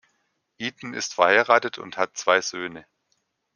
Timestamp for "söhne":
2.41-2.87